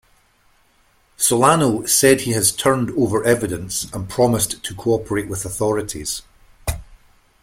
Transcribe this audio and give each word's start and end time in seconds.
Solano 1.15 1.85
said 1.85 2.21
he 2.21 2.31
has 2.31 2.51
turned 2.51 2.89
over 2.97 3.23
evidence 3.23 3.83
and 3.93 4.09
promised 4.09 4.63
to 4.63 4.73
cooperate 4.73 5.27
with 5.29 5.45
authorities. 5.45 6.23